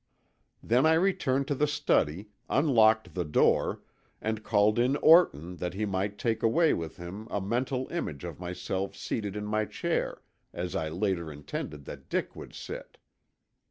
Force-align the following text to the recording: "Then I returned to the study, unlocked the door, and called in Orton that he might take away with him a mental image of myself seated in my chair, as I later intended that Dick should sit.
"Then 0.63 0.87
I 0.87 0.93
returned 0.93 1.47
to 1.49 1.53
the 1.53 1.67
study, 1.67 2.29
unlocked 2.49 3.13
the 3.13 3.23
door, 3.23 3.83
and 4.19 4.41
called 4.43 4.79
in 4.79 4.95
Orton 4.95 5.57
that 5.57 5.75
he 5.75 5.85
might 5.85 6.17
take 6.17 6.41
away 6.41 6.73
with 6.73 6.97
him 6.97 7.27
a 7.29 7.39
mental 7.39 7.87
image 7.91 8.23
of 8.23 8.39
myself 8.39 8.95
seated 8.95 9.35
in 9.35 9.45
my 9.45 9.65
chair, 9.65 10.23
as 10.53 10.75
I 10.75 10.89
later 10.89 11.31
intended 11.31 11.85
that 11.85 12.09
Dick 12.09 12.31
should 12.33 12.55
sit. 12.55 12.97